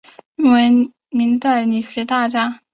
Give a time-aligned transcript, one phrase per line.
[0.35, 0.51] 崔铣
[0.87, 2.61] 为明代理学大家。